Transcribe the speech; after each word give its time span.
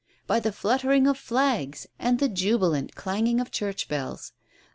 by 0.25 0.39
the 0.39 0.51
fluttering 0.51 1.05
of 1.05 1.15
flags, 1.15 1.85
and 1.99 2.17
the 2.17 2.27
jubilant 2.27 2.95
clanging 2.95 3.39
of 3.39 3.51
church 3.51 3.87
bells. 3.87 4.33